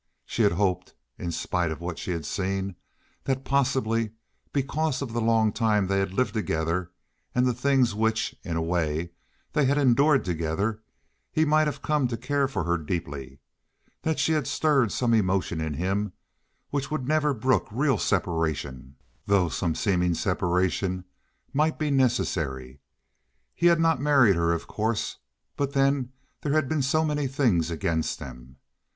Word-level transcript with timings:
She 0.25 0.41
had 0.41 0.53
hoped, 0.53 0.95
in 1.19 1.31
spite 1.31 1.69
of 1.69 1.79
what 1.79 1.99
she 1.99 2.09
had 2.09 2.25
seen, 2.25 2.75
that 3.25 3.45
possibly, 3.45 4.09
because 4.51 5.03
of 5.03 5.13
the 5.13 5.21
long 5.21 5.53
time 5.53 5.85
they 5.85 5.99
had 5.99 6.11
lived 6.11 6.33
together 6.33 6.89
and 7.35 7.45
the 7.45 7.53
things 7.53 7.93
which 7.93 8.35
(in 8.43 8.55
a 8.55 8.63
way) 8.63 9.11
they 9.53 9.65
had 9.65 9.77
endured 9.77 10.25
together, 10.25 10.81
he 11.31 11.45
might 11.45 11.67
have 11.67 11.83
come 11.83 12.07
to 12.07 12.17
care 12.17 12.47
for 12.47 12.63
her 12.63 12.79
deeply—that 12.79 14.17
she 14.17 14.31
had 14.31 14.47
stirred 14.47 14.91
some 14.91 15.13
emotion 15.13 15.61
in 15.61 15.75
him 15.75 16.13
which 16.71 16.89
would 16.89 17.07
never 17.07 17.31
brook 17.31 17.67
real 17.69 17.99
separation, 17.99 18.95
though 19.27 19.49
some 19.49 19.75
seeming 19.75 20.15
separation 20.15 21.05
might 21.53 21.77
be 21.77 21.91
necessary. 21.91 22.79
He 23.53 23.67
had 23.67 23.79
not 23.79 24.01
married 24.01 24.35
her, 24.35 24.51
of 24.51 24.65
course, 24.65 25.19
but 25.55 25.73
then 25.73 26.11
there 26.41 26.53
had 26.53 26.67
been 26.67 26.81
so 26.81 27.05
many 27.05 27.27
things 27.27 27.69
against 27.69 28.17
them. 28.17 28.55